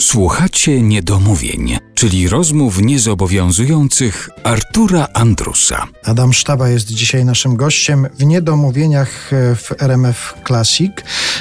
[0.00, 5.86] Słuchacie niedomówień, czyli rozmów niezobowiązujących Artura Andrusa.
[6.04, 10.92] Adam Sztaba jest dzisiaj naszym gościem w niedomówieniach w RMF Classic.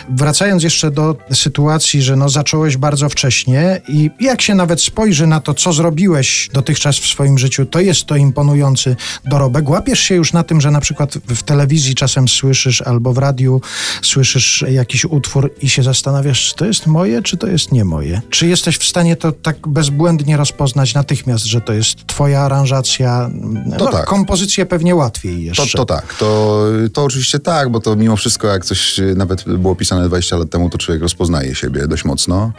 [0.09, 5.39] Wracając jeszcze do sytuacji, że no zacząłeś bardzo wcześnie i jak się nawet spojrzy na
[5.39, 8.95] to, co zrobiłeś dotychczas w swoim życiu, to jest to imponujący
[9.25, 9.69] dorobek.
[9.69, 13.61] Łapiesz się już na tym, że na przykład w telewizji czasem słyszysz albo w radiu
[14.01, 18.21] słyszysz jakiś utwór i się zastanawiasz, czy to jest moje, czy to jest nie moje.
[18.29, 23.29] Czy jesteś w stanie to tak bezbłędnie rozpoznać natychmiast, że to jest twoja aranżacja?
[23.77, 24.05] To no, tak.
[24.05, 25.77] Kompozycję pewnie łatwiej To, jeszcze.
[25.77, 29.84] to tak, to, to oczywiście tak, bo to mimo wszystko, jak coś nawet było pisane
[29.89, 32.51] 20 lat temu, to człowiek rozpoznaje siebie dość mocno.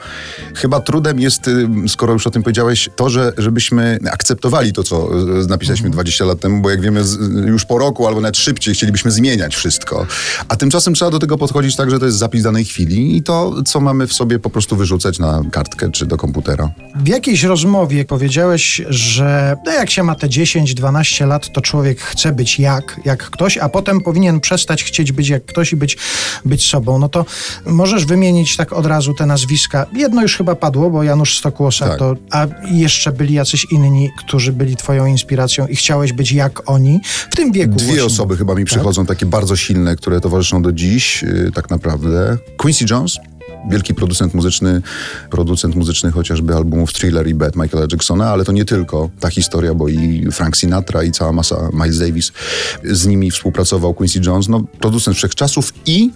[0.55, 5.09] Chyba trudem jest, y, skoro już o tym powiedziałeś, to, że żebyśmy akceptowali to, co
[5.43, 8.75] y, napisaliśmy 20 lat temu, bo jak wiemy, z- już po roku albo nawet szybciej
[8.75, 10.07] chcielibyśmy zmieniać wszystko.
[10.49, 13.55] A tymczasem trzeba do tego podchodzić tak, że to jest zapis danej chwili i to,
[13.67, 16.71] co mamy w sobie, po prostu wyrzucać na kartkę czy do komputera.
[16.97, 22.33] W jakiejś rozmowie powiedziałeś, że no jak się ma te 10-12 lat, to człowiek chce
[22.33, 25.97] być jak, jak ktoś, a potem powinien przestać chcieć być jak ktoś i być,
[26.45, 26.99] być sobą.
[26.99, 29.87] No to możesz wymienić tak od razu te nazwiska.
[29.93, 31.99] Jedno już chyba padło, bo Janusz Stokłosa Tak.
[31.99, 37.01] to, a jeszcze byli jacyś inni, którzy byli twoją inspiracją i chciałeś być jak oni
[37.31, 38.05] w tym wieku Dwie właśnie.
[38.05, 42.39] osoby chyba mi przychodzą, takie bardzo silne, które towarzyszą do dziś, yy, tak naprawdę.
[42.57, 43.17] Quincy Jones,
[43.71, 44.83] wielki producent muzyczny,
[45.31, 49.75] producent muzyczny chociażby albumów Thriller i Bad Michaela Jacksona, ale to nie tylko ta historia,
[49.75, 52.33] bo i Frank Sinatra i cała masa Miles Davis
[52.85, 56.11] z nimi współpracował Quincy Jones, no producent wszechczasów i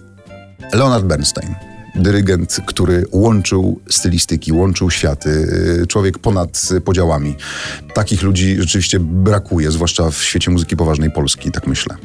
[0.73, 1.55] Leonard Bernstein.
[1.95, 5.31] Dyrygent, który łączył stylistyki, łączył światy,
[5.79, 7.37] yy, człowiek ponad yy, podziałami.
[7.95, 11.97] Takich ludzi rzeczywiście brakuje, zwłaszcza w świecie muzyki poważnej Polski, tak myślę.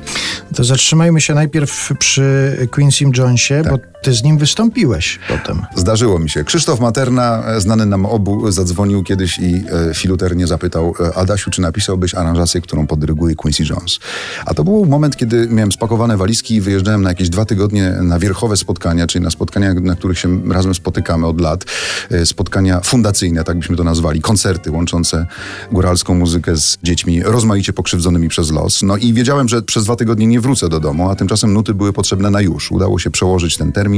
[0.56, 3.72] To zatrzymajmy się najpierw przy Quincy Jonesie, Tak.
[3.73, 5.66] bo ty z nim wystąpiłeś potem.
[5.75, 6.44] Zdarzyło mi się.
[6.44, 11.61] Krzysztof Materna, e, znany nam obu, zadzwonił kiedyś i e, filuternie zapytał e, Adasiu, czy
[11.61, 14.00] napisałbyś aranżację, którą podryguje Quincy Jones.
[14.45, 18.20] A to był moment, kiedy miałem spakowane walizki i wyjeżdżałem na jakieś dwa tygodnie na
[18.20, 21.65] wierchowe spotkania, czyli na spotkania, na których się razem spotykamy od lat.
[22.11, 24.21] E, Spotkania fundacyjne, tak byśmy to nazwali.
[24.21, 25.27] Koncerty łączące
[25.71, 28.83] góralską muzykę z dziećmi rozmaicie pokrzywdzonymi przez los.
[28.83, 31.94] No i wiedziałem, że przez dwa tygodnie nie wrócę do domu, a tymczasem nuty były
[31.94, 32.71] potrzebne na już.
[32.71, 33.95] Udało się przełożyć ten termin.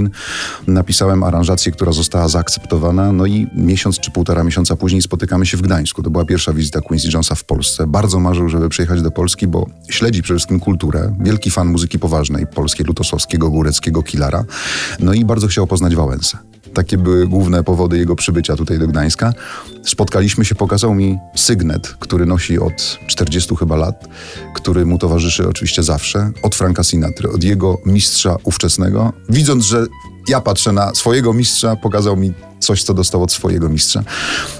[0.67, 3.11] Napisałem aranżację, która została zaakceptowana.
[3.11, 6.03] No i miesiąc czy półtora miesiąca później spotykamy się w Gdańsku.
[6.03, 7.87] To była pierwsza wizyta Quincy Jonesa w Polsce.
[7.87, 11.15] Bardzo marzył, żeby przyjechać do Polski, bo śledzi przede wszystkim kulturę.
[11.19, 14.45] Wielki fan muzyki poważnej, polskiej, Lutosowskiego, Góreckiego, Kilara.
[14.99, 16.37] No i bardzo chciał poznać Wałęsę.
[16.77, 19.33] Takie były główne powody jego przybycia tutaj do Gdańska.
[19.85, 24.07] Spotkaliśmy się, pokazał mi sygnet, który nosi od 40 chyba lat,
[24.55, 29.13] który mu towarzyszy oczywiście zawsze, od Franka Sinatry, od jego mistrza ówczesnego.
[29.29, 29.85] Widząc, że
[30.29, 32.33] ja patrzę na swojego mistrza, pokazał mi
[32.67, 34.03] coś, co dostał od swojego mistrza.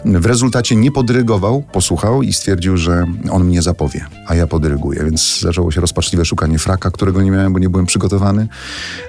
[0.06, 5.04] W rezultacie nie podrygował, posłuchał i stwierdził, że on mnie zapowie, a ja podryguję.
[5.04, 8.48] Więc zaczęło się rozpaczliwe szukanie fraka, którego nie miałem, bo nie byłem przygotowany.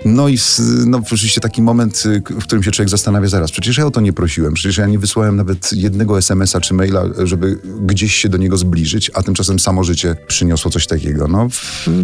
[0.04, 0.38] No i
[0.86, 1.00] no,
[1.42, 4.54] taki moment, y, w którym się człowiek zastanawia zaraz, przecież ja o to nie prosiłem,
[4.54, 9.10] przecież ja nie wysłałem nawet jednego SMS-a czy maila, żeby gdzieś się do niego zbliżyć,
[9.14, 11.28] a tymczasem samo życie przyniosło coś takiego.
[11.28, 11.48] No,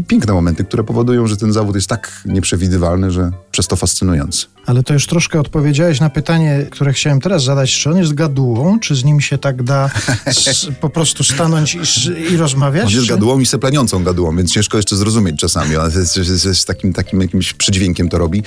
[0.06, 4.53] piękne momenty, które powodują, że ten zawód jest tak nieprzewidywalny, że przez to fascynujący.
[4.66, 7.72] Ale to już troszkę odpowiedziałeś na pytanie, które chciałem teraz zadać.
[7.72, 8.80] Czy on jest gadułą?
[8.80, 9.90] Czy z nim się tak da
[10.26, 12.84] s- po prostu stanąć i, i rozmawiać?
[12.84, 13.10] On jest czy...
[13.12, 15.76] gadułą i sepleniącą gadułą, więc ciężko jeszcze zrozumieć czasami.
[15.76, 18.42] ale z, z, z, z takim, takim jakimś przydźwiękiem to robi.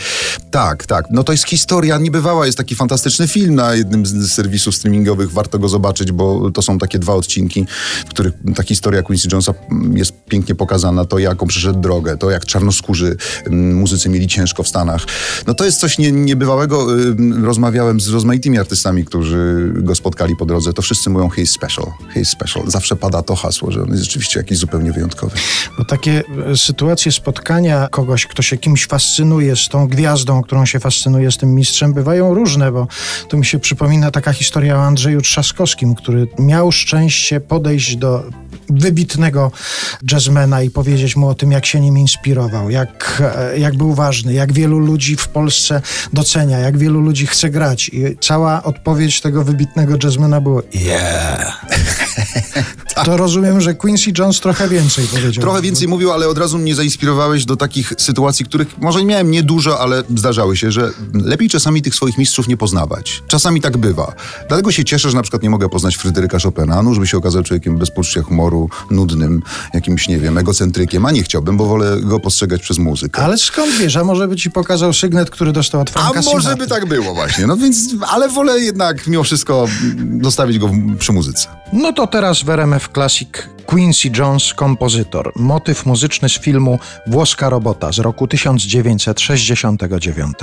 [0.51, 1.05] Tak, tak.
[1.11, 2.45] No to jest historia niebywała.
[2.45, 5.31] Jest taki fantastyczny film na jednym z z serwisów streamingowych.
[5.31, 7.65] Warto go zobaczyć, bo to są takie dwa odcinki,
[8.05, 9.53] w których ta historia Quincy Jonesa
[9.93, 11.05] jest pięknie pokazana.
[11.05, 15.05] To, jaką przeszedł drogę, to jak czarnoskórzy mm, muzycy mieli ciężko w Stanach.
[15.47, 16.93] No to jest coś nie, niebywałego.
[16.93, 20.73] Ym, Rozmawiałem z rozmaitymi artystami, którzy go spotkali po drodze.
[20.73, 22.63] To wszyscy mówią he is special, he is special.
[22.67, 25.35] Zawsze pada to hasło, że on jest rzeczywiście jakiś zupełnie wyjątkowy.
[25.77, 30.79] Bo takie e, sytuacje spotkania kogoś, kto się kimś fascynuje, z tą gwiazdą, którą się
[30.79, 32.87] fascynuje, z tym mistrzem, bywają różne, bo
[33.29, 38.23] tu mi się przypomina taka historia o Andrzeju Trzaskowskim, który miał szczęście podejść do
[38.69, 39.51] wybitnego
[40.11, 44.33] jazzmena i powiedzieć mu o tym, jak się nim inspirował, jak, e, jak był ważny,
[44.33, 45.81] jak wielu ludzi w Polsce
[46.13, 47.89] docenia, jak wielu ludzi chce grać.
[47.89, 51.65] I cała odpowiedź tego wybitnego jazzmena było yeah.
[53.05, 55.41] To rozumiem, że Quincy Jones trochę więcej powiedział.
[55.41, 59.31] Trochę więcej mówił, ale od razu mnie zainspirowałeś do takich sytuacji, których może nie miałem
[59.31, 63.23] niedużo, ale zdarzały się, że lepiej czasami tych swoich mistrzów nie poznawać.
[63.27, 64.13] Czasami tak bywa.
[64.47, 67.43] Dlatego się cieszę, że na przykład nie mogę poznać Fryderyka Chopina, no żeby się okazał
[67.43, 69.43] człowiekiem bez poczucia humoru, nudnym,
[69.73, 73.21] jakimś, nie wiem, egocentrykiem, a nie chciałbym, bo wolę go postrzegać przez muzykę.
[73.21, 76.41] Ale skąd wiesz, a może by ci pokazał sygnet, który dostał od A Franka może
[76.41, 76.63] Sinatry?
[76.65, 77.77] by tak było właśnie, no więc,
[78.07, 79.67] ale wolę jednak mimo wszystko
[80.21, 81.47] zostawić go przy muzyce.
[81.73, 83.29] No to teraz w RMF Classic
[83.65, 85.31] Quincy Jones, kompozytor.
[85.35, 90.33] Motyw muzyczny z filmu Włoska robota z roku 1969.